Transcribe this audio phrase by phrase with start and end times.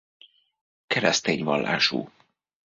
[0.87, 2.09] Keresztény vallású.